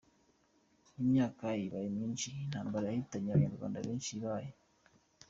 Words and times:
Imyaka 1.01 1.45
ibaye 1.65 1.87
myinshi 1.95 2.27
intambara 2.43 2.85
yahitanye 2.89 3.27
abanyarwanda 3.31 3.85
benshi 3.87 4.09
ibaye. 4.19 4.49